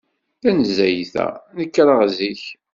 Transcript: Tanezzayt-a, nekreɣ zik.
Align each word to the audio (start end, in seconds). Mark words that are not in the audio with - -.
Tanezzayt-a, 0.41 1.27
nekreɣ 1.57 1.99
zik. 2.17 2.43